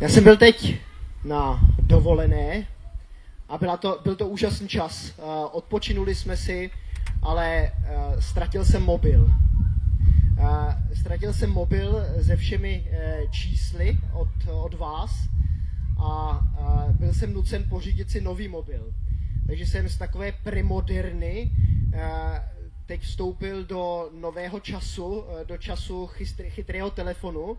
Já 0.00 0.08
jsem 0.08 0.24
byl 0.24 0.36
teď 0.36 0.80
na 1.24 1.60
dovolené 1.82 2.66
a 3.48 3.58
byla 3.58 3.76
to, 3.76 4.00
byl 4.04 4.16
to 4.16 4.28
úžasný 4.28 4.68
čas. 4.68 5.12
Uh, 5.18 5.24
odpočinuli 5.52 6.14
jsme 6.14 6.36
si, 6.36 6.70
ale 7.22 7.72
uh, 7.72 8.20
ztratil 8.20 8.64
jsem 8.64 8.82
mobil. 8.82 9.22
Uh, 9.22 10.72
ztratil 11.00 11.32
jsem 11.32 11.50
mobil 11.50 12.06
se 12.22 12.36
všemi 12.36 12.84
čísly 13.30 13.98
od, 14.12 14.28
od 14.52 14.74
vás 14.74 15.10
a 15.98 16.40
byl 16.98 17.14
jsem 17.14 17.32
nucen 17.32 17.64
pořídit 17.68 18.10
si 18.10 18.20
nový 18.20 18.48
mobil. 18.48 18.94
Takže 19.46 19.66
jsem 19.66 19.88
z 19.88 19.98
takové 19.98 20.32
premoderny 20.32 21.50
uh, 21.94 22.00
teď 22.86 23.00
vstoupil 23.00 23.64
do 23.64 24.10
nového 24.20 24.60
času, 24.60 25.24
do 25.46 25.56
času 25.56 26.10
chytrého 26.48 26.90
telefonu, 26.90 27.56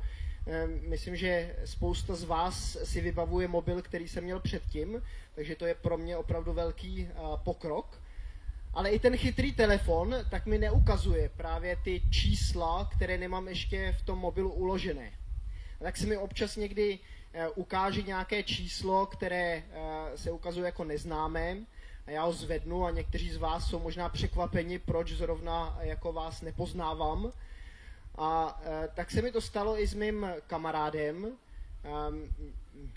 Myslím, 0.82 1.16
že 1.16 1.56
spousta 1.66 2.16
z 2.16 2.24
vás 2.24 2.78
si 2.84 3.02
vybavuje 3.02 3.48
mobil, 3.48 3.82
který 3.82 4.08
jsem 4.08 4.24
měl 4.24 4.40
předtím, 4.40 5.02
takže 5.36 5.56
to 5.56 5.66
je 5.66 5.76
pro 5.76 5.98
mě 5.98 6.18
opravdu 6.18 6.54
velký 6.54 7.08
pokrok. 7.44 8.02
Ale 8.74 8.90
i 8.90 9.00
ten 9.00 9.18
chytrý 9.18 9.52
telefon 9.52 10.16
tak 10.30 10.46
mi 10.46 10.58
neukazuje 10.58 11.30
právě 11.30 11.76
ty 11.84 12.02
čísla, 12.10 12.90
které 12.94 13.18
nemám 13.18 13.48
ještě 13.48 13.96
v 14.00 14.06
tom 14.06 14.20
mobilu 14.20 14.52
uložené. 14.54 15.12
A 15.82 15.84
tak 15.84 15.98
se 15.98 16.06
mi 16.06 16.18
občas 16.18 16.56
někdy 16.56 17.00
e, 17.34 17.50
ukáže 17.50 18.02
nějaké 18.02 18.44
číslo, 18.44 19.06
které 19.06 19.54
e, 19.54 19.64
se 20.18 20.32
ukazuje 20.32 20.66
jako 20.66 20.84
neznámé 20.84 21.58
a 22.08 22.12
já 22.12 22.24
ho 22.24 22.34
zvednu 22.34 22.86
a 22.86 22.92
někteří 22.92 23.30
z 23.30 23.38
vás 23.38 23.68
jsou 23.68 23.80
možná 23.80 24.10
překvapeni, 24.10 24.80
proč 24.80 25.12
zrovna 25.12 25.78
jako 25.82 26.14
vás 26.14 26.42
nepoznávám. 26.42 27.32
A 28.16 28.62
e, 28.66 28.88
tak 28.88 29.12
se 29.12 29.22
mi 29.22 29.32
to 29.32 29.42
stalo 29.42 29.80
i 29.80 29.88
s 29.88 29.94
mým 29.94 30.28
kamarádem. 30.48 31.26
Um, 31.26 32.30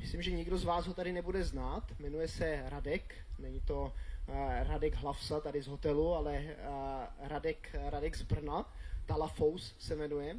myslím, 0.00 0.22
že 0.22 0.30
nikdo 0.30 0.58
z 0.58 0.64
vás 0.64 0.86
ho 0.86 0.94
tady 0.94 1.12
nebude 1.12 1.44
znát. 1.44 1.84
Jmenuje 1.98 2.28
se 2.28 2.62
Radek. 2.66 3.14
Není 3.38 3.60
to 3.60 3.82
uh, 3.82 4.34
Radek 4.62 4.94
Hlavsa 4.94 5.40
tady 5.40 5.62
z 5.62 5.66
hotelu, 5.66 6.14
ale 6.14 6.42
uh, 6.42 7.28
Radek, 7.28 7.76
Radek 7.88 8.16
z 8.16 8.22
Brna. 8.22 8.72
Talafous 9.06 9.74
se 9.78 9.96
jmenuje. 9.96 10.36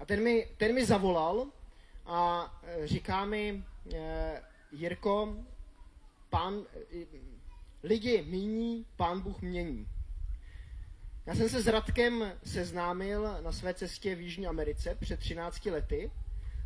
A 0.00 0.04
ten 0.04 0.22
mi, 0.22 0.48
ten 0.56 0.74
mi 0.74 0.84
zavolal 0.84 1.46
a 2.06 2.50
říká 2.84 3.24
mi, 3.24 3.64
Jirko, 4.72 5.36
pán, 6.30 6.62
lidi 7.82 8.22
míní, 8.22 8.86
pán 8.96 9.20
Bůh 9.20 9.42
mění. 9.42 9.88
Já 11.26 11.34
jsem 11.34 11.48
se 11.48 11.62
s 11.62 11.66
Radkem 11.66 12.32
seznámil 12.44 13.36
na 13.40 13.52
své 13.52 13.74
cestě 13.74 14.14
v 14.14 14.20
Jižní 14.20 14.46
Americe 14.46 14.96
před 15.00 15.20
13 15.20 15.66
lety. 15.66 16.10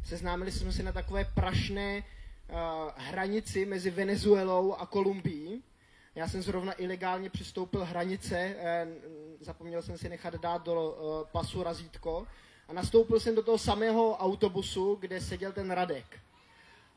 Seznámili 0.04 0.52
jsme 0.52 0.72
se 0.72 0.82
na 0.82 0.92
takové 0.92 1.24
prašné 1.24 1.98
uh, 1.98 2.56
hranici 2.96 3.66
mezi 3.66 3.90
Venezuelou 3.90 4.72
a 4.72 4.86
Kolumbií. 4.86 5.62
Já 6.14 6.28
jsem 6.28 6.42
zrovna 6.42 6.72
ilegálně 6.72 7.30
přistoupil 7.30 7.84
hranice, 7.84 8.38
eh, 8.38 8.86
zapomněl 9.40 9.82
jsem 9.82 9.98
si 9.98 10.08
nechat 10.08 10.34
dát 10.34 10.64
do 10.64 10.90
uh, 10.90 11.28
pasu 11.32 11.62
razítko 11.62 12.26
a 12.68 12.72
nastoupil 12.72 13.20
jsem 13.20 13.34
do 13.34 13.42
toho 13.42 13.58
samého 13.58 14.16
autobusu, 14.16 14.96
kde 15.00 15.20
seděl 15.20 15.52
ten 15.52 15.70
Radek. 15.70 16.20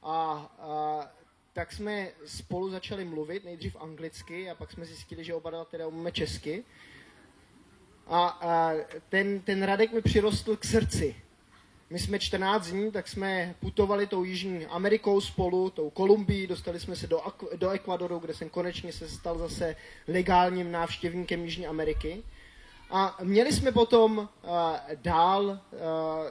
A 0.02 0.34
uh, 1.00 1.04
tak 1.54 1.72
jsme 1.72 2.09
spolu 2.26 2.70
začali 2.70 3.06
mluvit, 3.06 3.45
nejdřív 3.45 3.76
anglicky 3.80 4.50
a 4.50 4.56
pak 4.56 4.72
jsme 4.72 4.86
zjistili, 4.86 5.23
že 5.23 5.36
oba 5.36 5.50
dva 5.50 5.66
teda 5.66 5.88
umíme 5.88 6.12
česky. 6.12 6.64
A, 8.07 8.27
a 8.27 8.73
ten, 9.09 9.39
ten 9.39 9.63
Radek 9.63 9.94
mi 9.94 10.02
přirostl 10.02 10.55
k 10.55 10.66
srdci. 10.66 11.16
My 11.89 11.99
jsme 11.99 12.19
14 12.19 12.67
dní, 12.67 12.91
tak 12.91 13.08
jsme 13.08 13.55
putovali 13.59 14.08
tou 14.08 14.23
Jižní 14.23 14.66
Amerikou 14.66 15.21
spolu, 15.21 15.69
tou 15.69 15.89
Kolumbií, 15.89 16.47
dostali 16.47 16.80
jsme 16.80 16.95
se 16.95 17.08
do, 17.08 17.21
do 17.55 17.69
Ekvadoru, 17.69 18.19
kde 18.19 18.33
jsem 18.33 18.49
konečně 18.49 18.93
se 18.93 19.09
stal 19.09 19.38
zase 19.38 19.75
legálním 20.08 20.71
návštěvníkem 20.71 21.43
Jižní 21.43 21.67
Ameriky. 21.67 22.23
A 22.89 23.17
měli 23.23 23.53
jsme 23.53 23.71
potom 23.71 24.17
uh, 24.17 24.27
dál 24.95 25.45
uh, 25.45 25.58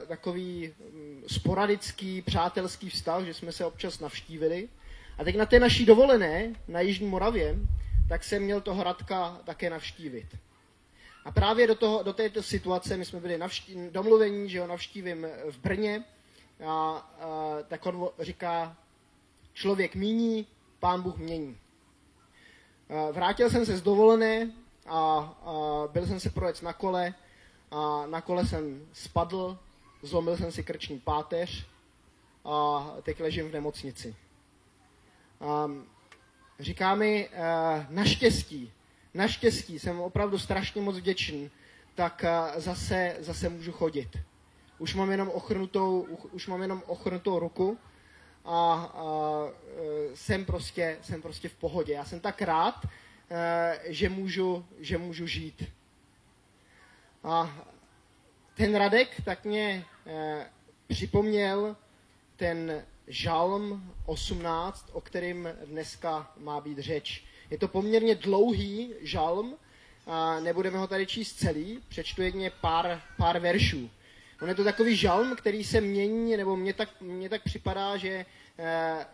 takový 0.07 0.69
um, 0.69 1.23
sporadický 1.27 2.21
přátelský 2.21 2.89
vztah, 2.89 3.23
že 3.23 3.33
jsme 3.33 3.51
se 3.51 3.65
občas 3.65 3.99
navštívili. 3.99 4.69
A 5.17 5.23
teď 5.23 5.35
na 5.35 5.45
té 5.45 5.59
naší 5.59 5.85
dovolené 5.85 6.53
na 6.67 6.79
Jižní 6.79 7.07
Moravě, 7.07 7.55
tak 8.09 8.23
jsem 8.23 8.43
měl 8.43 8.61
toho 8.61 8.83
Radka 8.83 9.41
také 9.45 9.69
navštívit. 9.69 10.27
A 11.25 11.31
právě 11.31 11.67
do, 11.67 11.75
toho, 11.75 12.03
do 12.03 12.13
této 12.13 12.43
situace 12.43 12.97
my 12.97 13.05
jsme 13.05 13.19
byli 13.19 13.37
navští, 13.37 13.75
domluvení, 13.91 14.49
že 14.49 14.61
ho 14.61 14.67
navštívím 14.67 15.27
v 15.49 15.57
Brně. 15.57 16.03
A, 16.65 16.69
a, 16.69 17.03
tak 17.67 17.85
on 17.85 18.09
říká, 18.19 18.77
člověk 19.53 19.95
míní, 19.95 20.47
pán 20.79 21.01
Bůh 21.01 21.17
mění. 21.17 21.57
A, 22.89 23.11
vrátil 23.11 23.49
jsem 23.49 23.65
se 23.65 23.77
z 23.77 23.81
dovolené 23.81 24.51
a, 24.85 24.99
a 25.43 25.53
byl 25.91 26.07
jsem 26.07 26.19
se 26.19 26.29
projet 26.29 26.61
na 26.61 26.73
kole 26.73 27.13
a 27.71 28.05
na 28.05 28.21
kole 28.21 28.45
jsem 28.45 28.87
spadl, 28.93 29.57
zlomil 30.01 30.37
jsem 30.37 30.51
si 30.51 30.63
krční 30.63 30.99
páteř 30.99 31.65
a 32.45 32.87
teď 33.01 33.19
ležím 33.19 33.49
v 33.49 33.53
nemocnici. 33.53 34.15
A, 35.41 35.69
říká 36.59 36.95
mi, 36.95 37.29
naštěstí, 37.89 38.71
naštěstí 39.13 39.79
jsem 39.79 39.99
opravdu 39.99 40.39
strašně 40.39 40.81
moc 40.81 40.97
vděčný, 40.97 41.51
tak 41.95 42.23
eh, 42.23 42.61
zase, 42.61 43.15
zase 43.19 43.49
můžu 43.49 43.71
chodit. 43.71 44.17
Už 44.79 44.95
mám 44.95 45.11
jenom 45.11 45.29
ochrnutou, 45.29 46.07
už 46.31 46.47
mám 46.47 46.61
jenom 46.61 46.83
ochrnutou 46.87 47.39
ruku 47.39 47.77
a, 48.45 48.73
a 48.73 49.45
eh, 49.47 50.15
jsem, 50.15 50.45
prostě, 50.45 50.97
jsem 51.01 51.21
prostě 51.21 51.49
v 51.49 51.55
pohodě. 51.55 51.93
Já 51.93 52.05
jsem 52.05 52.19
tak 52.19 52.41
rád, 52.41 52.85
eh, 53.29 53.79
že 53.85 54.09
můžu, 54.09 54.65
že 54.79 54.97
můžu 54.97 55.27
žít. 55.27 55.63
A 57.23 57.55
ten 58.53 58.75
Radek 58.75 59.21
tak 59.25 59.45
mě 59.45 59.85
připomněl 60.87 61.75
ten 62.35 62.85
žalm 63.07 63.93
18, 64.05 64.89
o 64.91 65.01
kterým 65.01 65.49
dneska 65.65 66.31
má 66.37 66.61
být 66.61 66.79
řeč. 66.79 67.23
Je 67.51 67.57
to 67.57 67.67
poměrně 67.67 68.15
dlouhý 68.15 68.93
žalm, 69.01 69.55
a 70.07 70.39
nebudeme 70.39 70.77
ho 70.77 70.87
tady 70.87 71.07
číst 71.07 71.33
celý, 71.33 71.79
přečtu 71.87 72.21
jedně 72.21 72.49
pár, 72.49 73.01
pár 73.17 73.39
veršů. 73.39 73.89
On 74.41 74.49
je 74.49 74.55
to 74.55 74.63
takový 74.63 74.95
žalm, 74.95 75.35
který 75.35 75.63
se 75.63 75.81
mění, 75.81 76.37
nebo 76.37 76.57
mně 76.57 76.73
tak, 76.73 76.89
mně 77.01 77.29
tak 77.29 77.43
připadá, 77.43 77.97
že 77.97 78.25
eh, 78.59 79.05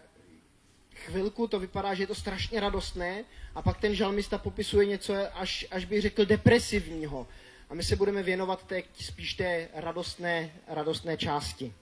chvilku 0.95 1.47
to 1.47 1.59
vypadá, 1.59 1.93
že 1.93 2.03
je 2.03 2.07
to 2.07 2.15
strašně 2.15 2.59
radostné, 2.59 3.23
a 3.55 3.61
pak 3.61 3.79
ten 3.79 3.95
žalmista 3.95 4.37
popisuje 4.37 4.85
něco 4.85 5.13
až, 5.33 5.65
až 5.71 5.85
bych 5.85 6.01
řekl 6.01 6.25
depresivního. 6.25 7.27
A 7.69 7.73
my 7.73 7.83
se 7.83 7.95
budeme 7.95 8.23
věnovat 8.23 8.67
teď 8.67 8.85
spíš 8.99 9.33
té 9.33 9.67
radostné, 9.73 10.51
radostné 10.67 11.17
části. 11.17 11.73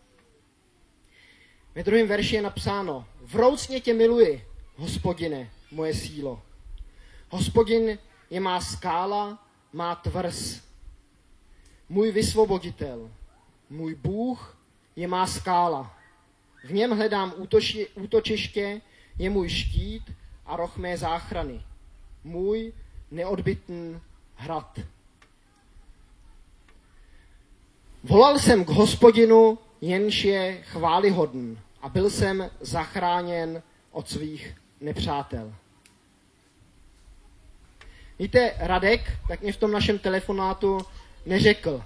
Ve 1.76 1.84
druhém 1.84 2.08
verši 2.08 2.36
je 2.36 2.42
napsáno, 2.42 3.08
vroucně 3.22 3.80
tě 3.80 3.94
miluji, 3.94 4.46
hospodine, 4.76 5.50
moje 5.76 5.94
sílo. 5.94 6.42
Hospodin 7.30 7.98
je 8.30 8.40
má 8.40 8.62
skála, 8.62 9.44
má 9.74 9.96
tvrz. 9.96 10.62
Můj 11.90 12.12
vysvoboditel, 12.12 13.12
můj 13.70 13.96
Bůh 13.96 14.58
je 14.96 15.08
má 15.08 15.28
skála. 15.28 15.98
V 16.64 16.74
něm 16.74 16.92
hledám 16.92 17.34
útoči, 17.38 17.88
útočiště, 17.96 18.82
je 19.20 19.30
můj 19.30 19.50
štít 19.50 20.12
a 20.46 20.56
roh 20.56 20.78
mé 20.78 20.98
záchrany. 20.98 21.62
Můj 22.24 22.74
neodbitný 23.12 24.00
hrad. 24.36 24.80
Volal 28.04 28.40
jsem 28.40 28.66
k 28.66 28.70
hospodinu, 28.70 29.58
jenž 29.82 30.24
je 30.24 30.62
chválihodný 30.64 31.60
a 31.82 31.90
byl 31.90 32.10
jsem 32.10 32.50
zachráněn 32.62 33.64
od 33.92 34.10
svých 34.10 34.56
nepřátel. 34.82 35.56
Víte, 38.20 38.56
Radek, 38.58 39.02
tak 39.28 39.42
mě 39.42 39.54
v 39.54 39.58
tom 39.58 39.72
našem 39.72 40.00
telefonátu 40.00 40.78
neřekl, 41.26 41.84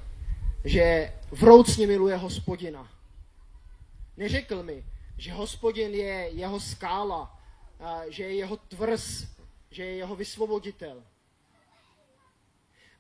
že 0.66 1.14
vroucně 1.32 1.88
miluje 1.88 2.16
hospodina. 2.16 2.92
Neřekl 4.18 4.64
mi, 4.64 4.86
že 5.18 5.34
hospodin 5.34 5.94
je 5.94 6.30
jeho 6.32 6.60
skála, 6.60 7.40
že 8.10 8.24
je 8.24 8.36
jeho 8.36 8.58
tvrz, 8.58 9.28
že 9.72 9.86
je 9.86 9.96
jeho 9.96 10.16
vysvoboditel. 10.16 11.04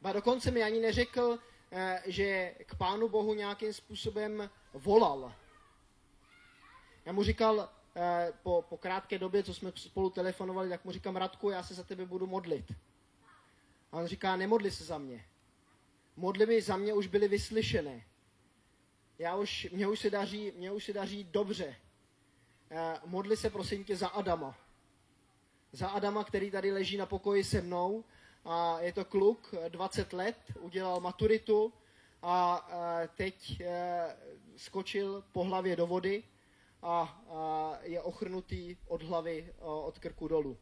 Ba 0.02 0.14
dokonce 0.14 0.52
mi 0.52 0.64
ani 0.64 0.80
neřekl, 0.80 1.40
e, 1.72 2.02
že 2.06 2.54
k 2.66 2.76
Pánu 2.76 3.10
Bohu 3.10 3.34
nějakým 3.34 3.74
způsobem 3.74 4.50
volal. 4.74 5.34
Já 7.06 7.12
mu 7.12 7.24
říkal, 7.24 7.70
e, 7.96 8.34
po, 8.44 8.66
po 8.70 8.78
krátké 8.78 9.18
době, 9.18 9.44
co 9.44 9.54
jsme 9.54 9.72
spolu 9.76 10.10
telefonovali, 10.10 10.70
tak 10.70 10.86
mu 10.86 10.92
říkám, 10.92 11.16
Radku, 11.16 11.50
já 11.50 11.64
se 11.64 11.74
za 11.74 11.84
tebe 11.84 12.06
budu 12.06 12.28
modlit. 12.28 12.66
A 13.92 13.98
on 13.98 14.08
říká, 14.08 14.36
nemodli 14.36 14.72
se 14.72 14.84
za 14.84 14.98
mě. 14.98 15.26
Modlivy 16.16 16.62
za 16.62 16.78
mě 16.78 16.94
už 16.94 17.08
byly 17.08 17.28
vyslyšené. 17.28 18.06
Já 19.20 19.36
už, 19.36 19.68
mě, 19.72 19.88
už 19.88 20.00
se 20.00 20.10
daří, 20.10 20.52
mě 20.56 20.72
už 20.72 20.84
se 20.86 20.94
daří 20.94 21.24
dobře. 21.24 21.76
eh, 22.72 23.00
modli 23.06 23.38
se 23.38 23.50
prosím 23.50 23.84
tě 23.84 23.96
za 23.96 24.08
Adama. 24.08 24.58
Za 25.72 25.88
Adama, 25.88 26.24
který 26.24 26.52
tady 26.52 26.72
leží 26.72 26.98
na 26.98 27.06
pokoji 27.06 27.44
se 27.44 27.62
mnou. 27.62 28.04
A 28.46 28.80
je 28.80 28.94
to 28.94 29.06
kluk, 29.06 29.56
20 29.70 30.14
let, 30.14 30.38
udělal 30.60 31.00
maturitu 31.00 31.74
a 32.22 32.68
teď 33.16 33.62
skočil 34.58 35.24
po 35.32 35.44
hlavě 35.44 35.76
do 35.76 35.88
vody 35.88 36.24
a 36.82 37.22
je 37.82 38.02
ochrnutý 38.02 38.78
od 38.88 39.04
hlavy, 39.04 39.54
od 39.60 40.00
krku 40.00 40.28
dolů. 40.28 40.58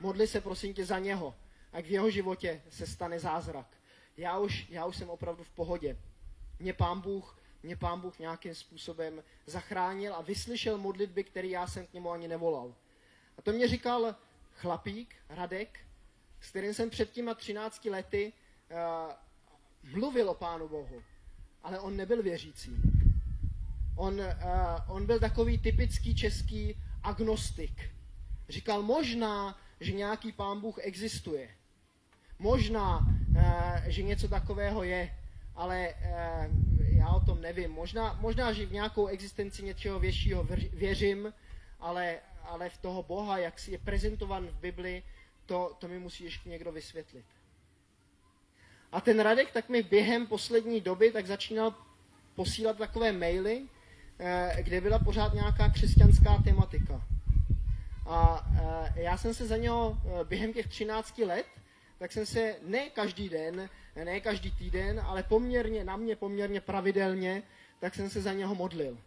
Modli 0.00 0.26
se 0.26 0.40
prosím 0.40 0.74
tě 0.74 0.84
za 0.84 0.98
něho, 0.98 1.34
a 1.72 1.82
v 1.82 1.90
jeho 1.90 2.10
životě 2.10 2.62
se 2.70 2.86
stane 2.86 3.18
zázrak. 3.20 3.76
Já 4.16 4.38
už, 4.38 4.66
já 4.68 4.86
už 4.86 4.96
jsem 4.96 5.10
opravdu 5.10 5.44
v 5.44 5.50
pohodě. 5.50 5.96
Mě 6.58 6.72
pán 6.72 7.00
Bůh, 7.00 7.38
mě 7.62 7.76
pán 7.76 8.00
Bůh 8.00 8.18
nějakým 8.18 8.54
způsobem 8.54 9.22
zachránil 9.46 10.14
a 10.14 10.20
vyslyšel 10.20 10.78
modlitby, 10.78 11.24
které 11.24 11.48
já 11.48 11.66
jsem 11.66 11.86
k 11.86 11.92
němu 11.92 12.10
ani 12.10 12.28
nevolal. 12.28 12.74
A 13.38 13.42
to 13.42 13.52
mě 13.52 13.68
říkal 13.68 14.14
chlapík, 14.52 15.14
Radek, 15.28 15.80
s 16.40 16.50
kterým 16.50 16.74
jsem 16.74 16.90
před 16.90 17.10
těma 17.12 17.34
13 17.34 17.84
lety 17.84 18.32
uh, 18.70 19.92
mluvil 19.92 20.30
o 20.30 20.34
Pánu 20.34 20.68
Bohu, 20.68 21.02
ale 21.62 21.80
on 21.80 21.96
nebyl 21.96 22.22
věřící. 22.22 22.76
On, 23.96 24.20
uh, 24.20 24.26
on 24.88 25.06
byl 25.06 25.20
takový 25.20 25.58
typický 25.58 26.14
český 26.14 26.82
agnostik. 27.02 27.95
Říkal, 28.48 28.82
možná, 28.82 29.58
že 29.80 29.92
nějaký 29.92 30.32
pán 30.32 30.60
Bůh 30.60 30.78
existuje. 30.78 31.48
Možná, 32.38 32.98
uh, 32.98 33.42
že 33.86 34.02
něco 34.02 34.28
takového 34.28 34.82
je, 34.82 35.14
ale 35.54 35.94
uh, 35.94 36.76
já 36.96 37.08
o 37.08 37.20
tom 37.20 37.40
nevím. 37.40 37.70
Možná, 37.70 38.18
možná, 38.20 38.52
že 38.52 38.66
v 38.66 38.72
nějakou 38.72 39.06
existenci 39.06 39.62
něčeho 39.62 40.00
většího 40.00 40.46
věřím, 40.72 41.32
ale, 41.80 42.18
ale 42.44 42.68
v 42.68 42.78
toho 42.78 43.02
Boha, 43.02 43.38
jak 43.38 43.68
je 43.68 43.78
prezentovan 43.78 44.46
v 44.46 44.58
Bibli, 44.58 45.02
to, 45.46 45.76
to 45.78 45.88
mi 45.88 45.98
musí 45.98 46.24
ještě 46.24 46.48
někdo 46.48 46.72
vysvětlit. 46.72 47.24
A 48.92 49.00
ten 49.00 49.20
Radek 49.20 49.52
tak 49.52 49.68
mi 49.68 49.82
během 49.82 50.26
poslední 50.26 50.80
doby 50.80 51.12
tak 51.12 51.26
začínal 51.26 51.74
posílat 52.34 52.78
takové 52.78 53.12
maily, 53.12 53.62
eh, 54.18 54.56
kde 54.62 54.80
byla 54.80 54.98
pořád 54.98 55.34
nějaká 55.34 55.68
křesťanská 55.68 56.42
tematika. 56.44 57.06
A 58.06 58.46
eh, 58.96 59.02
já 59.02 59.16
jsem 59.16 59.34
se 59.34 59.46
za 59.46 59.56
něho 59.56 59.98
eh, 60.04 60.24
během 60.24 60.52
těch 60.52 60.68
13 60.68 61.18
let, 61.18 61.46
tak 61.98 62.12
jsem 62.12 62.26
se 62.26 62.56
ne 62.62 62.90
každý 62.90 63.28
den, 63.28 63.70
ne 64.04 64.20
každý 64.20 64.50
týden, 64.50 65.00
ale 65.00 65.22
poměrně, 65.22 65.84
na 65.84 65.96
mě 65.96 66.16
poměrně 66.16 66.60
pravidelně, 66.60 67.42
tak 67.78 67.94
jsem 67.94 68.10
se 68.10 68.22
za 68.22 68.32
něho 68.32 68.54
modlil. 68.54 68.98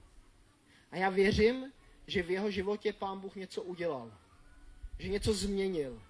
A 0.91 0.97
já 0.97 1.09
věřím, 1.09 1.71
že 2.07 2.23
v 2.23 2.31
jeho 2.31 2.51
životě 2.51 2.93
pán 2.93 3.19
Bůh 3.19 3.35
něco 3.35 3.63
udělal. 3.63 4.11
Že 4.99 5.09
něco 5.09 5.33
změnil. 5.33 6.01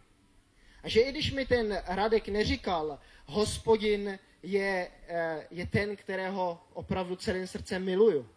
A 0.84 0.90
že 0.90 1.02
i 1.02 1.12
když 1.12 1.32
mi 1.32 1.46
ten 1.46 1.82
Radek 1.88 2.28
neříkal, 2.28 3.00
hospodin 3.26 4.20
je, 4.44 4.92
eh, 5.08 5.48
je 5.52 5.66
ten, 5.68 5.96
kterého 5.96 6.64
opravdu 6.74 7.16
celým 7.16 7.48
srdcem 7.48 7.86
miluju, 7.86 8.30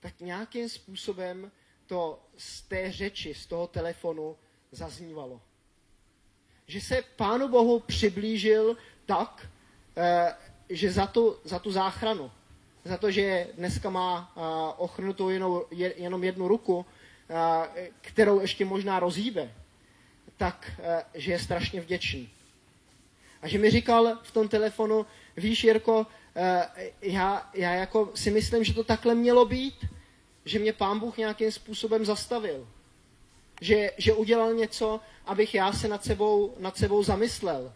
tak 0.00 0.20
nějakým 0.20 0.68
způsobem 0.68 1.52
to 1.90 2.18
z 2.36 2.62
té 2.62 2.92
řeči, 2.92 3.34
z 3.34 3.46
toho 3.46 3.66
telefonu 3.66 4.36
zaznívalo. 4.72 5.40
Že 6.66 6.80
se 6.80 7.02
Pánu 7.16 7.48
Bohu 7.48 7.80
přiblížil 7.80 8.76
tak, 9.06 9.50
eh, 9.96 10.34
že 10.70 10.92
za 10.92 11.06
tu, 11.06 11.36
za 11.44 11.58
tu 11.58 11.72
záchranu, 11.72 12.30
za 12.84 12.96
to, 12.96 13.10
že 13.10 13.46
dneska 13.58 13.90
má 13.90 14.30
eh, 14.30 14.40
ochrnutou 14.78 15.28
jenom, 15.28 15.62
jenom 15.96 16.24
jednu 16.24 16.48
ruku, 16.48 16.86
kterou 18.00 18.40
ještě 18.40 18.64
možná 18.64 19.00
rozhýbe, 19.00 19.54
tak, 20.36 20.70
eh, 20.78 21.04
že 21.14 21.32
je 21.32 21.38
strašně 21.38 21.80
vděčný. 21.80 22.30
A 23.42 23.48
že 23.48 23.58
mi 23.58 23.70
říkal 23.70 24.18
v 24.22 24.30
tom 24.30 24.48
telefonu, 24.48 25.06
víš, 25.36 25.64
Jirko, 25.64 26.06
eh, 26.36 26.92
já, 27.02 27.50
já 27.54 27.72
jako 27.72 28.10
si 28.14 28.30
myslím, 28.30 28.64
že 28.64 28.74
to 28.74 28.84
takhle 28.84 29.14
mělo 29.14 29.44
být, 29.44 29.86
že 30.44 30.58
mě 30.58 30.72
pán 30.72 30.98
Bůh 30.98 31.16
nějakým 31.16 31.52
způsobem 31.52 32.04
zastavil. 32.04 32.68
Že, 33.60 33.90
že 33.98 34.12
udělal 34.12 34.54
něco, 34.54 35.00
abych 35.26 35.54
já 35.54 35.72
se 35.72 35.88
nad 35.88 36.04
sebou, 36.04 36.54
nad 36.58 36.76
sebou 36.76 37.02
zamyslel. 37.02 37.72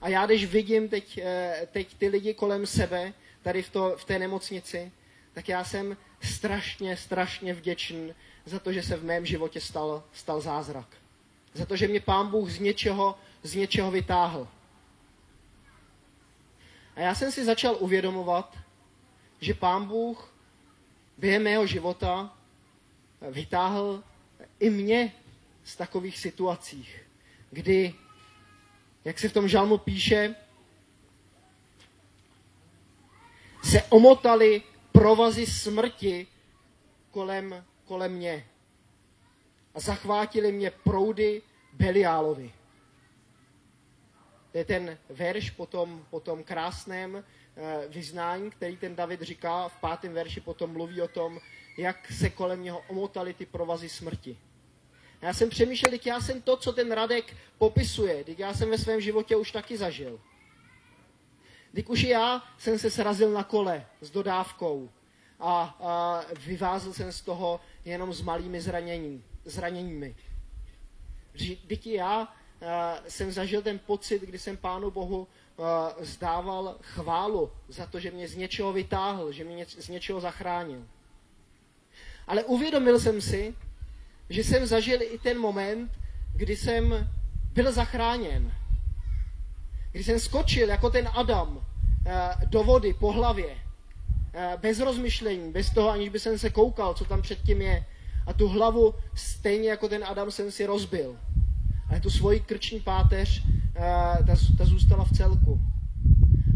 A 0.00 0.08
já, 0.08 0.26
když 0.26 0.44
vidím 0.44 0.88
teď, 0.88 1.18
eh, 1.18 1.68
teď 1.72 1.94
ty 1.94 2.08
lidi 2.08 2.34
kolem 2.34 2.66
sebe, 2.66 3.12
tady 3.42 3.62
v, 3.62 3.70
to, 3.70 3.96
v 3.96 4.04
té 4.04 4.18
nemocnici, 4.18 4.92
tak 5.32 5.48
já 5.48 5.64
jsem 5.64 5.96
strašně, 6.22 6.96
strašně 6.96 7.54
vděčný 7.54 8.14
za 8.44 8.58
to, 8.58 8.72
že 8.72 8.82
se 8.82 8.96
v 8.96 9.04
mém 9.04 9.26
životě 9.26 9.60
stal, 9.60 10.04
stal 10.12 10.40
zázrak 10.40 10.88
za 11.58 11.66
to, 11.66 11.76
že 11.76 11.88
mě 11.88 12.00
pán 12.00 12.30
Bůh 12.30 12.50
z 12.50 12.58
něčeho, 12.58 13.18
z 13.42 13.54
něčeho 13.54 13.90
vytáhl. 13.90 14.48
A 16.96 17.00
já 17.00 17.14
jsem 17.14 17.32
si 17.32 17.44
začal 17.44 17.76
uvědomovat, 17.78 18.58
že 19.40 19.54
pán 19.54 19.84
Bůh 19.84 20.34
během 21.18 21.42
mého 21.42 21.66
života 21.66 22.38
vytáhl 23.30 24.02
i 24.60 24.70
mě 24.70 25.12
z 25.64 25.76
takových 25.76 26.18
situacích, 26.18 27.02
kdy, 27.50 27.94
jak 29.04 29.18
se 29.18 29.28
v 29.28 29.32
tom 29.32 29.48
žalmu 29.48 29.78
píše, 29.78 30.34
se 33.64 33.82
omotali 33.82 34.62
provazy 34.92 35.46
smrti 35.46 36.26
kolem, 37.10 37.64
kolem 37.84 38.12
mě 38.12 38.46
a 39.74 39.80
zachvátili 39.80 40.52
mě 40.52 40.70
proudy 40.70 41.42
Beliálovi. 41.72 42.52
To 44.52 44.58
je 44.58 44.64
ten 44.64 44.98
verš 45.08 45.50
po 45.50 45.66
tom, 45.66 46.06
po 46.10 46.20
tom 46.20 46.44
krásném 46.44 47.24
vyznání, 47.88 48.50
který 48.50 48.76
ten 48.76 48.96
David 48.96 49.22
říká. 49.22 49.68
V 49.68 49.76
pátém 49.80 50.12
verši 50.12 50.40
potom 50.40 50.72
mluví 50.72 51.02
o 51.02 51.08
tom, 51.08 51.38
jak 51.78 52.12
se 52.12 52.30
kolem 52.30 52.62
něho 52.62 52.82
omotaly 52.88 53.34
ty 53.34 53.46
provazy 53.46 53.88
smrti. 53.88 54.38
Já 55.22 55.34
jsem 55.34 55.50
přemýšlel, 55.50 55.92
že 55.92 56.10
já 56.10 56.20
jsem 56.20 56.42
to, 56.42 56.56
co 56.56 56.72
ten 56.72 56.92
Radek 56.92 57.36
popisuje, 57.58 58.24
teď 58.24 58.38
já 58.38 58.54
jsem 58.54 58.70
ve 58.70 58.78
svém 58.78 59.00
životě 59.00 59.36
už 59.36 59.52
taky 59.52 59.78
zažil. 59.78 60.20
Teď 61.74 61.88
už 61.88 62.02
já 62.02 62.42
jsem 62.58 62.78
se 62.78 62.90
srazil 62.90 63.30
na 63.30 63.44
kole 63.44 63.86
s 64.00 64.10
dodávkou 64.10 64.90
a, 65.40 65.76
a 65.80 66.22
vyvázl 66.46 66.92
jsem 66.92 67.12
z 67.12 67.20
toho 67.20 67.60
jenom 67.84 68.12
s 68.12 68.22
malými 68.22 68.60
zranění, 68.60 69.24
zraněními. 69.44 70.16
Vždyť 71.32 71.86
já 71.86 72.20
uh, 72.22 72.28
jsem 73.08 73.32
zažil 73.32 73.62
ten 73.62 73.78
pocit, 73.78 74.22
kdy 74.22 74.38
jsem 74.38 74.56
Pánu 74.56 74.90
Bohu 74.90 75.28
zdával 76.00 76.76
chválu 76.80 77.50
za 77.68 77.86
to, 77.86 78.00
že 78.00 78.10
mě 78.10 78.28
z 78.28 78.36
něčeho 78.36 78.72
vytáhl, 78.72 79.32
že 79.32 79.44
mě 79.44 79.66
z 79.66 79.88
něčeho 79.88 80.20
zachránil. 80.20 80.82
Ale 82.26 82.44
uvědomil 82.44 83.00
jsem 83.00 83.20
si, 83.20 83.54
že 84.30 84.44
jsem 84.44 84.66
zažil 84.66 85.02
i 85.02 85.18
ten 85.18 85.38
moment, 85.38 85.90
kdy 86.34 86.56
jsem 86.56 87.10
byl 87.52 87.72
zachráněn. 87.72 88.52
Kdy 89.92 90.04
jsem 90.04 90.20
skočil 90.20 90.68
jako 90.68 90.90
ten 90.90 91.08
Adam 91.14 91.56
uh, 91.56 91.62
do 92.48 92.62
vody 92.62 92.94
po 92.94 93.12
hlavě. 93.12 93.46
Uh, 93.46 94.60
bez 94.60 94.80
rozmyšlení, 94.80 95.52
bez 95.52 95.70
toho, 95.70 95.90
aniž 95.90 96.08
by 96.08 96.18
jsem 96.18 96.38
se 96.38 96.50
koukal, 96.50 96.94
co 96.94 97.04
tam 97.04 97.22
předtím 97.22 97.62
je. 97.62 97.86
A 98.26 98.32
tu 98.32 98.48
hlavu 98.48 98.94
stejně 99.14 99.70
jako 99.70 99.88
ten 99.88 100.04
Adam 100.04 100.30
jsem 100.30 100.50
si 100.50 100.66
rozbil 100.66 101.16
ale 101.88 102.00
tu 102.00 102.10
svoji 102.10 102.40
krční 102.40 102.80
páteř, 102.80 103.42
eh, 103.46 103.57
ta, 104.26 104.34
ta 104.58 104.64
zůstala 104.64 105.04
v 105.04 105.12
celku. 105.12 105.60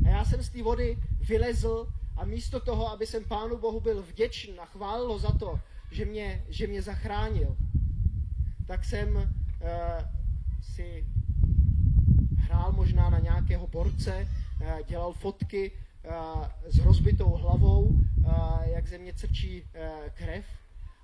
A 0.04 0.08
já 0.08 0.24
jsem 0.24 0.42
z 0.42 0.48
té 0.48 0.62
vody 0.62 0.98
vylezl 1.20 1.86
a 2.16 2.24
místo 2.24 2.60
toho, 2.60 2.88
aby 2.88 3.06
jsem 3.06 3.24
Pánu 3.24 3.58
Bohu 3.58 3.80
byl 3.80 4.02
vděčný 4.02 4.58
a 4.58 4.66
chválil 4.66 5.12
ho 5.12 5.18
za 5.18 5.32
to, 5.32 5.60
že 5.90 6.04
mě, 6.04 6.44
že 6.48 6.66
mě 6.66 6.82
zachránil, 6.82 7.56
tak 8.66 8.84
jsem 8.84 9.16
uh, 9.16 9.22
si 10.60 11.06
hrál 12.36 12.72
možná 12.72 13.10
na 13.10 13.18
nějakého 13.18 13.66
borce, 13.66 14.28
uh, 14.60 14.86
dělal 14.86 15.12
fotky 15.12 15.72
uh, 15.72 16.44
s 16.68 16.78
rozbitou 16.78 17.30
hlavou, 17.30 17.82
uh, 17.82 18.62
jak 18.64 18.88
ze 18.88 18.98
mě 18.98 19.12
crčí 19.12 19.62
uh, 19.62 19.68
krev. 20.14 20.44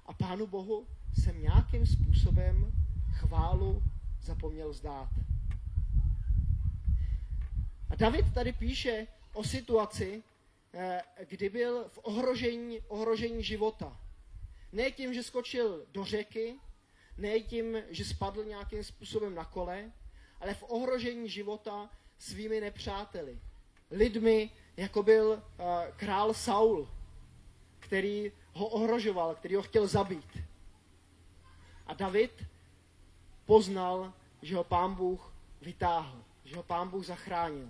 A 0.07 0.13
Pánu 0.13 0.47
Bohu 0.47 0.87
jsem 1.15 1.43
nějakým 1.43 1.87
způsobem 1.87 2.73
chválu 3.13 3.83
zapomněl 4.23 4.73
zdát. 4.73 5.09
A 7.91 7.97
David 7.97 8.35
tady 8.35 8.53
píše 8.53 9.07
o 9.33 9.45
situaci, 9.45 10.23
eh, 10.75 11.03
kdy 11.29 11.49
byl 11.49 11.85
v 11.89 11.99
ohrožení, 12.03 12.81
ohrožení 12.89 13.43
života. 13.45 14.01
Ne 14.73 14.91
tím, 14.91 15.15
že 15.15 15.23
skočil 15.23 15.87
do 15.93 16.05
řeky, 16.05 16.55
ne 17.19 17.41
tím, 17.41 17.83
že 17.91 18.05
spadl 18.05 18.45
nějakým 18.45 18.85
způsobem 18.85 19.35
na 19.35 19.45
kole, 19.45 19.93
ale 20.41 20.55
v 20.55 20.63
ohrožení 20.63 21.29
života 21.29 21.91
svými 22.19 22.61
nepřáteli. 22.61 23.39
Lidmi, 23.91 24.51
jako 24.77 25.03
byl 25.03 25.29
uh, 25.29 25.67
král 25.97 26.35
Saul, 26.35 26.89
který 27.79 28.33
ho 28.53 28.67
ohrožoval, 28.67 29.35
který 29.35 29.55
ho 29.55 29.63
chtěl 29.63 29.87
zabít. 29.87 30.39
A 31.87 31.95
David 31.95 32.45
poznal, 33.47 34.13
že 34.43 34.57
ho 34.57 34.65
pán 34.65 34.95
Bůh 34.95 35.33
vytáhl, 35.61 36.25
že 36.45 36.57
ho 36.57 36.63
pán 36.63 36.89
Bůh 36.89 37.07
zachránil. 37.07 37.69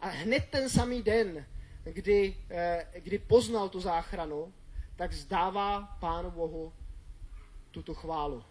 A 0.00 0.08
hned 0.08 0.44
ten 0.50 0.68
samý 0.68 1.02
den, 1.02 1.46
kdy, 1.84 2.36
eh, 2.50 2.86
kdy 2.98 3.18
poznal 3.18 3.68
tu 3.68 3.80
záchranu, 3.80 4.52
tak 4.96 5.12
zdává 5.12 5.96
Pánu 6.00 6.30
Bohu 6.30 6.72
tuto 7.70 7.94
chválu. 7.94 8.44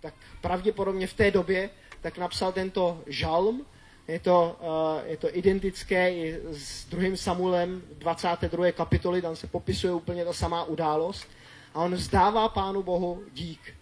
Tak 0.00 0.14
pravděpodobně 0.40 1.06
v 1.06 1.14
té 1.14 1.30
době 1.30 1.70
tak 2.00 2.18
napsal 2.18 2.52
tento 2.52 3.02
žalm, 3.06 3.66
je 4.08 4.18
to, 4.18 4.56
uh, 4.60 5.08
je 5.10 5.16
to 5.16 5.36
identické 5.36 6.14
i 6.14 6.40
s 6.52 6.84
druhým 6.84 7.16
Samuelem 7.16 7.82
22. 7.98 8.72
kapitoly, 8.72 9.22
tam 9.22 9.36
se 9.36 9.46
popisuje 9.46 9.92
úplně 9.92 10.24
ta 10.24 10.32
samá 10.32 10.64
událost. 10.64 11.28
A 11.74 11.78
on 11.80 11.94
vzdává 11.94 12.48
Pánu 12.48 12.82
Bohu 12.82 13.22
dík. 13.32 13.74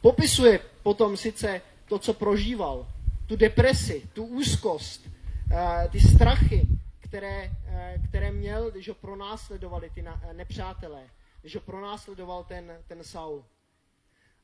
Popisuje 0.00 0.60
potom 0.82 1.16
sice 1.16 1.62
to, 1.88 1.98
co 1.98 2.14
prožíval, 2.14 2.86
tu 3.28 3.36
depresi, 3.36 4.08
tu 4.12 4.24
úzkost, 4.24 5.06
uh, 5.06 5.90
ty 5.90 6.00
strachy, 6.00 6.68
které, 7.00 7.50
uh, 7.50 8.06
které 8.08 8.32
měl, 8.32 8.70
když 8.70 8.88
ho 8.88 8.94
pronásledovali 8.94 9.90
ty 9.90 10.02
na, 10.02 10.22
nepřátelé, 10.32 11.10
když 11.40 11.54
ho 11.54 11.60
pronásledoval 11.60 12.44
ten, 12.44 12.72
ten 12.86 13.04
Saul. 13.04 13.44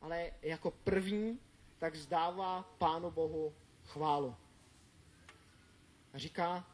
Ale 0.01 0.31
jako 0.43 0.71
první 0.71 1.39
tak 1.79 1.97
zdává 1.97 2.63
Pánu 2.79 3.11
Bohu 3.11 3.53
chválu 3.85 4.35
a 6.15 6.19
říká 6.19 6.65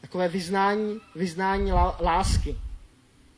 takové 0.00 0.28
vyznání, 0.28 1.00
vyznání 1.14 1.72
lásky. 2.00 2.58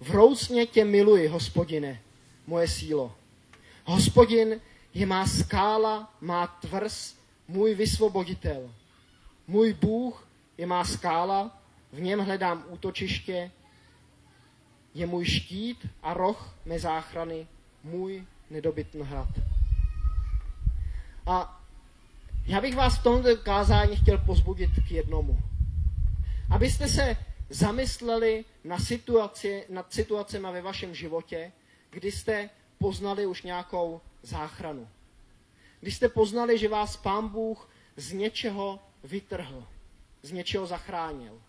Vroucně 0.00 0.66
tě 0.66 0.84
miluji, 0.84 1.26
hospodine, 1.28 2.00
moje 2.46 2.68
sílo. 2.68 3.14
Hospodin 3.84 4.60
je 4.94 5.06
má 5.06 5.26
skála, 5.26 6.14
má 6.20 6.46
tvrz, 6.46 7.16
můj 7.52 7.74
vysvoboditel. 7.74 8.74
Můj 9.46 9.72
Bůh 9.72 10.28
je 10.58 10.66
má 10.66 10.84
skála, 10.84 11.58
v 11.92 12.00
něm 12.00 12.20
hledám 12.20 12.64
útočiště, 12.68 13.50
je 14.94 15.06
můj 15.06 15.24
štít 15.24 15.86
a 16.02 16.14
roh 16.14 16.54
mé 16.64 16.78
záchrany, 16.78 17.46
můj 17.84 18.24
nedobytný 18.50 19.02
hrad. 19.02 19.28
A 21.26 21.62
já 22.46 22.60
bych 22.60 22.76
vás 22.76 22.98
v 22.98 23.02
tomto 23.02 23.36
kázání 23.36 23.96
chtěl 23.96 24.18
pozbudit 24.18 24.70
k 24.88 24.90
jednomu. 24.90 25.38
Abyste 26.50 26.88
se 26.88 27.16
zamysleli 27.50 28.44
na 28.64 28.78
situaci, 28.78 29.64
nad 29.68 29.92
situacemi 29.92 30.48
ve 30.52 30.62
vašem 30.62 30.94
životě, 30.94 31.52
kdy 31.90 32.12
jste 32.12 32.50
poznali 32.78 33.26
už 33.26 33.42
nějakou 33.42 34.00
záchranu. 34.22 34.88
Když 35.82 35.96
jste 35.96 36.08
poznali, 36.08 36.58
že 36.58 36.68
vás 36.68 36.96
Pán 36.96 37.28
Bůh 37.28 37.70
z 37.96 38.12
něčeho 38.12 38.78
vytrhl, 39.04 39.66
z 40.22 40.32
něčeho 40.32 40.66
zachránil. 40.66 41.42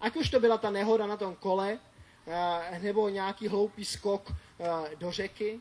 Ať 0.00 0.16
už 0.16 0.30
to 0.30 0.40
byla 0.40 0.58
ta 0.58 0.70
nehoda 0.70 1.06
na 1.06 1.16
tom 1.16 1.34
kole, 1.34 1.78
eh, 2.26 2.78
nebo 2.78 3.08
nějaký 3.08 3.48
hloupý 3.48 3.84
skok 3.84 4.30
eh, 4.30 4.96
do 4.96 5.12
řeky, 5.12 5.60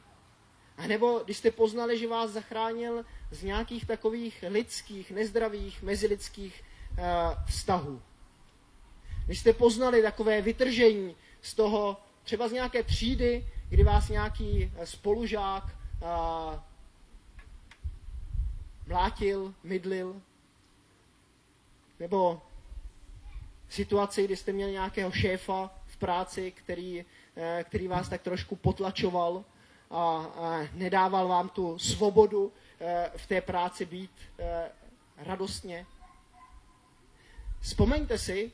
nebo 0.88 1.22
když 1.26 1.38
jste 1.38 1.52
poznali, 1.52 2.00
že 2.00 2.08
vás 2.08 2.32
zachránil 2.32 3.06
z 3.32 3.44
nějakých 3.44 3.86
takových 3.86 4.44
lidských, 4.48 5.12
nezdravých, 5.12 5.84
mezilidských 5.84 6.64
uh, 6.92 7.06
vztahů. 7.48 8.02
Když 9.26 9.40
jste 9.40 9.54
poznali 9.54 10.02
takové 10.02 10.42
vytržení 10.42 11.16
z 11.42 11.54
toho, 11.54 11.98
třeba 12.24 12.48
z 12.48 12.52
nějaké 12.52 12.84
třídy, 12.84 13.48
kdy 13.70 13.84
vás 13.84 14.10
nějaký 14.10 14.72
eh, 14.76 14.86
spolužák 14.86 15.64
mlátil, 18.88 19.54
mydlil, 19.64 20.22
nebo 22.00 22.42
situaci, 23.70 24.26
kdy 24.26 24.36
jste 24.36 24.52
měli 24.52 24.72
nějakého 24.72 25.12
šéfa 25.12 25.74
v 25.86 25.98
práci, 25.98 26.52
který, 26.52 27.06
který 27.64 27.88
vás 27.88 28.10
tak 28.10 28.22
trošku 28.22 28.56
potlačoval 28.56 29.44
a, 29.90 30.02
a 30.18 30.68
nedával 30.74 31.28
vám 31.28 31.50
tu 31.50 31.80
svobodu 31.80 32.54
Eh, 32.80 33.12
v 33.18 33.28
té 33.28 33.42
práci 33.42 33.86
být 33.86 34.12
eh, 34.40 34.72
radostně. 35.18 35.86
Vzpomeňte 37.60 38.18
si 38.18 38.52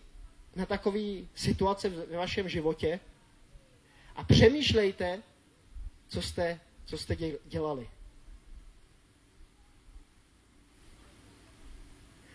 na 0.55 0.65
takové 0.65 1.25
situace 1.35 1.89
ve 1.89 2.17
vašem 2.17 2.49
životě 2.49 2.99
a 4.15 4.23
přemýšlejte, 4.23 5.23
co 6.07 6.21
jste, 6.21 6.59
co 6.85 6.97
jste 6.97 7.15
dělali. 7.45 7.89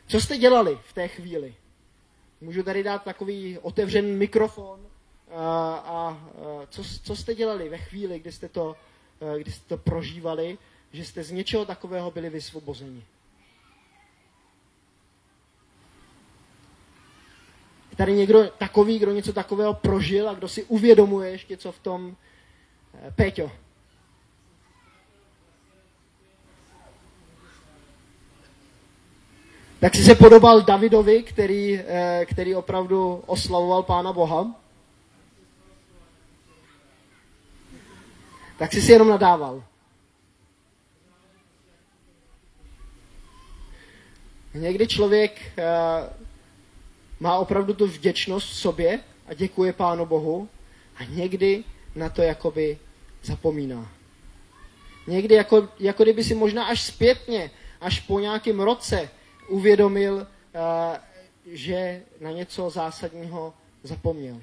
Co 0.06 0.20
jste 0.20 0.38
dělali 0.38 0.78
v 0.88 0.92
té 0.92 1.08
chvíli? 1.08 1.54
Můžu 2.40 2.62
tady 2.62 2.82
dát 2.82 3.04
takový 3.04 3.58
otevřený 3.58 4.12
mikrofon 4.12 4.80
a, 4.80 5.32
eh, 5.32 5.36
a, 5.36 5.82
a 5.88 6.18
co, 6.70 6.82
co 7.02 7.16
jste 7.16 7.34
dělali 7.34 7.68
ve 7.68 7.78
chvíli, 7.78 8.18
kdy 8.18 8.32
jste 8.32 8.48
to, 8.48 8.76
kdy 9.38 9.52
jste 9.52 9.68
to 9.68 9.78
prožívali 9.78 10.58
že 10.96 11.04
jste 11.04 11.25
z 11.25 11.30
něčeho 11.30 11.64
takového 11.64 12.10
byli 12.10 12.30
vysvobozeni. 12.30 13.04
Tady 17.96 18.12
někdo 18.12 18.46
takový, 18.58 18.98
kdo 18.98 19.12
něco 19.12 19.32
takového 19.32 19.75
prožil 19.75 20.28
a 20.28 20.34
kdo 20.34 20.48
si 20.48 20.64
uvědomuje 20.64 21.30
ještě, 21.30 21.56
co 21.56 21.72
v 21.72 21.78
tom... 21.78 22.16
Eh, 22.94 23.10
Péťo. 23.10 23.52
Tak 29.86 29.94
si 29.94 30.04
se 30.04 30.14
podobal 30.14 30.62
Davidovi, 30.62 31.22
který, 31.22 31.78
eh, 31.78 32.26
který 32.30 32.54
opravdu 32.54 33.22
oslavoval 33.26 33.82
Pána 33.82 34.12
Boha. 34.12 34.54
Tak 38.58 38.72
si 38.72 38.82
si 38.82 38.92
jenom 38.92 39.08
nadával. 39.08 39.62
Někdy 44.54 44.86
člověk 44.88 45.40
uh, 45.58 45.64
má 47.20 47.36
opravdu 47.36 47.74
tu 47.74 47.86
vděčnost 47.86 48.50
v 48.50 48.56
sobě 48.56 49.00
a 49.26 49.34
děkuje 49.34 49.72
Pánu 49.72 50.06
Bohu 50.06 50.48
a 50.96 51.04
někdy 51.04 51.64
na 51.94 52.08
to 52.08 52.22
jakoby 52.22 52.78
zapomíná. 53.22 53.88
Někdy 55.06 55.34
jako, 55.34 55.68
jako 55.78 56.02
kdyby 56.02 56.24
si 56.24 56.34
možná 56.34 56.64
až 56.64 56.82
zpětně, 56.82 57.50
až 57.80 58.00
po 58.00 58.20
nějakém 58.20 58.60
roce 58.60 59.10
uvědomil, 59.48 60.14
uh, 60.16 60.22
že 61.46 62.02
na 62.20 62.30
něco 62.30 62.70
zásadního 62.70 63.54
zapomněl. 63.82 64.42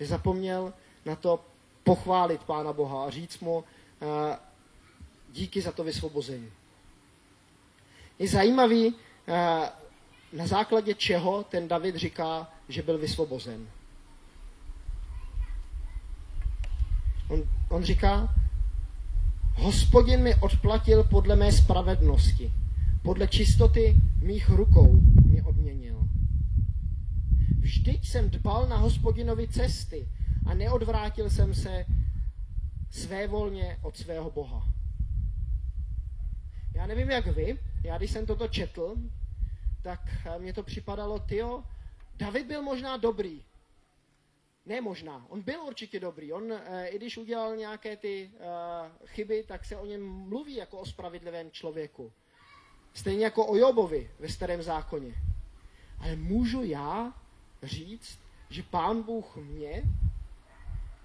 Že 0.00 0.06
zapomněl 0.06 0.72
na 1.04 1.16
to 1.16 1.40
pochválit 1.84 2.44
Pána 2.44 2.72
Boha 2.72 3.06
a 3.06 3.10
říct 3.10 3.40
mu 3.40 3.56
uh, 3.56 3.64
díky 5.32 5.60
za 5.60 5.72
to 5.72 5.84
vysvobození. 5.84 6.52
Je 8.18 8.28
zajímavý, 8.28 8.94
Eh, 9.28 9.68
na 10.32 10.46
základě 10.46 10.94
čeho 10.94 11.44
ten 11.44 11.68
David 11.68 11.96
říká, 11.96 12.50
že 12.68 12.82
byl 12.82 12.98
vysvobozen. 12.98 13.66
On, 17.28 17.42
on 17.68 17.84
říká, 17.84 18.34
hospodin 19.54 20.22
mi 20.22 20.34
odplatil 20.34 21.04
podle 21.04 21.36
mé 21.36 21.52
spravedlnosti, 21.52 22.52
podle 23.06 23.28
čistoty 23.28 23.94
mých 24.22 24.48
rukou 24.50 24.98
mi 25.26 25.42
odměnil. 25.42 26.08
Vždyť 27.58 28.08
jsem 28.08 28.30
dbal 28.30 28.66
na 28.68 28.76
hospodinovi 28.76 29.48
cesty 29.48 30.08
a 30.46 30.54
neodvrátil 30.54 31.30
jsem 31.30 31.54
se 31.54 31.86
svévolně 32.90 33.78
od 33.82 33.96
svého 33.96 34.30
Boha. 34.30 34.68
Já 36.74 36.86
nevím, 36.86 37.10
jak 37.10 37.26
vy, 37.26 37.58
já 37.82 37.98
když 37.98 38.10
jsem 38.10 38.26
toto 38.26 38.48
četl, 38.48 38.96
tak 39.82 40.00
eh, 40.26 40.38
mně 40.38 40.52
to 40.52 40.62
připadalo, 40.62 41.18
tyjo, 41.18 41.64
David 42.16 42.46
byl 42.46 42.62
možná 42.62 42.96
dobrý. 42.96 43.42
Ne 44.66 44.80
možná, 44.80 45.26
on 45.28 45.42
byl 45.42 45.60
určitě 45.62 46.00
dobrý. 46.00 46.32
On, 46.32 46.52
eh, 46.52 46.88
i 46.88 46.96
když 46.98 47.18
udělal 47.18 47.56
nějaké 47.56 47.96
ty 47.96 48.30
uh, 48.34 49.06
chyby, 49.06 49.44
tak 49.48 49.64
se 49.64 49.76
o 49.76 49.86
něm 49.86 50.06
mluví 50.06 50.54
jako 50.54 50.78
o 50.78 50.86
spravedlivém 50.86 51.50
člověku. 51.50 52.12
Stejně 52.96 53.24
jako 53.24 53.46
o 53.46 53.56
Jobovi 53.56 54.10
ve 54.20 54.28
starém 54.28 54.62
zákoně. 54.62 55.14
Ale 55.98 56.16
můžu 56.16 56.62
já 56.62 57.12
říct, 57.62 58.18
že 58.50 58.62
pán 58.62 59.02
Bůh 59.02 59.36
mě 59.36 59.82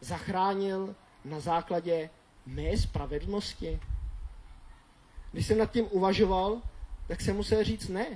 zachránil 0.02 0.96
na 1.26 1.40
základě 1.40 2.10
mé 2.46 2.78
spravedlnosti? 2.78 3.80
Když 5.32 5.48
jsem 5.48 5.58
nad 5.58 5.72
tím 5.72 5.88
uvažoval, 5.92 6.62
tak 7.08 7.22
jsem 7.22 7.36
musel 7.36 7.64
říct 7.64 7.88
ne. 7.88 8.08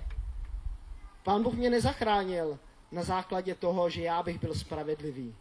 Pán 1.24 1.44
Bůh 1.44 1.54
mě 1.54 1.70
nezachránil 1.70 2.60
na 2.92 3.04
základě 3.04 3.56
toho, 3.56 3.90
že 3.90 4.02
já 4.02 4.24
bych 4.24 4.40
byl 4.40 4.56
spravedlivý. 4.56 5.36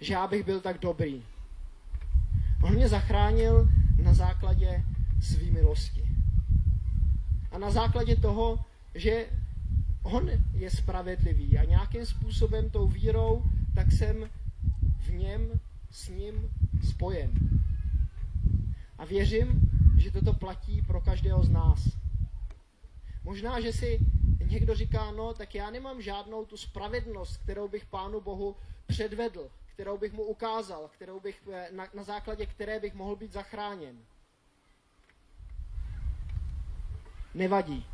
že 0.00 0.12
já 0.12 0.26
bych 0.26 0.44
byl 0.44 0.60
tak 0.60 0.78
dobrý. 0.78 1.24
On 2.64 2.74
mě 2.74 2.88
zachránil 2.88 3.68
na 4.02 4.14
základě 4.14 4.84
své 5.22 5.44
milosti. 5.44 6.03
A 7.54 7.58
na 7.58 7.70
základě 7.70 8.16
toho, 8.16 8.58
že 8.94 9.26
on 10.02 10.30
je 10.52 10.70
spravedlivý 10.70 11.58
a 11.58 11.64
nějakým 11.64 12.06
způsobem 12.06 12.70
tou 12.70 12.88
vírou, 12.88 13.42
tak 13.74 13.92
jsem 13.92 14.30
v 14.98 15.10
něm 15.10 15.60
s 15.90 16.08
ním 16.08 16.50
spojen. 16.88 17.30
A 18.98 19.04
věřím, 19.04 19.70
že 19.98 20.10
toto 20.10 20.32
platí 20.32 20.82
pro 20.82 21.00
každého 21.00 21.44
z 21.44 21.50
nás. 21.50 21.80
Možná, 23.24 23.60
že 23.60 23.72
si 23.72 23.98
někdo 24.50 24.74
říká, 24.74 25.10
no, 25.10 25.34
tak 25.34 25.54
já 25.54 25.70
nemám 25.70 26.02
žádnou 26.02 26.44
tu 26.44 26.56
spravedlnost, 26.56 27.36
kterou 27.36 27.68
bych 27.68 27.86
Pánu 27.86 28.20
Bohu 28.20 28.56
předvedl, 28.86 29.50
kterou 29.74 29.98
bych 29.98 30.12
mu 30.12 30.22
ukázal, 30.22 30.88
kterou 30.88 31.20
bych, 31.20 31.48
eh, 31.52 31.68
na, 31.72 31.86
na 31.94 32.02
základě 32.02 32.46
které 32.46 32.80
bych 32.80 32.94
mohl 32.94 33.16
být 33.16 33.32
zachráněn. 33.32 33.96
Nevadí. 37.34 37.84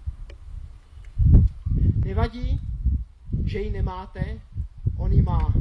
Nevadí, 2.05 2.61
že 3.45 3.59
ji 3.59 3.71
nemáte, 3.71 4.41
on 4.97 5.13
ji 5.13 5.23
má. 5.23 5.55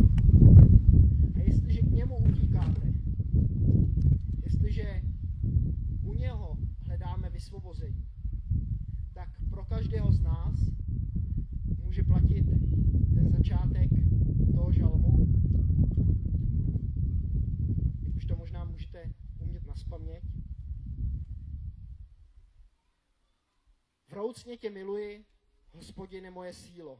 A 1.35 1.39
jestliže 1.39 1.81
k 1.81 1.91
němu 1.91 2.17
utíkáte, 2.17 2.93
jestliže 4.43 5.01
u 6.03 6.13
něho 6.13 6.57
hledáme 6.85 7.29
vysvobození, 7.29 8.05
tak 9.13 9.29
pro 9.49 9.65
každého 9.65 10.11
z 10.11 10.21
nás 10.21 10.55
může 11.83 12.03
platit 12.03 12.45
ten 13.13 13.31
začátek 13.31 13.89
toho 14.55 14.71
žalmu. 14.71 15.27
Jak 18.05 18.15
už 18.15 18.25
to 18.25 18.35
možná 18.35 18.63
můžete 18.63 19.13
umět 19.39 19.67
na 19.67 19.75
spaměť. 19.75 20.23
Vroucně 24.29 24.57
tě 24.57 24.69
miluji, 24.69 25.25
hospodin 25.73 26.25
je 26.25 26.31
moje 26.31 26.53
sílo. 26.53 26.99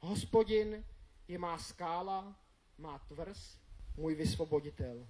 Hospodin 0.00 0.84
je 1.28 1.38
má 1.38 1.58
skála, 1.58 2.36
má 2.78 2.98
tvrz, 2.98 3.58
můj 3.96 4.14
vysvoboditel. 4.14 5.08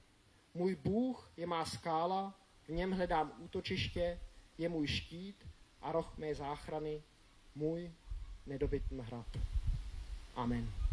Můj 0.54 0.74
Bůh 0.74 1.32
je 1.36 1.46
má 1.46 1.64
skála, 1.64 2.40
v 2.62 2.68
něm 2.68 2.92
hledám 2.92 3.32
útočiště, 3.38 4.20
je 4.58 4.68
můj 4.68 4.86
štít 4.86 5.48
a 5.80 5.92
roh 5.92 6.18
mé 6.18 6.34
záchrany, 6.34 7.02
můj 7.54 7.92
nedobytný 8.46 9.00
hrad. 9.00 9.26
Amen. 10.34 10.83